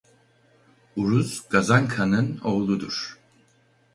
Uruz 1.01 1.29
Gazankha'nın 1.51 2.27
oğludur. 2.43 3.17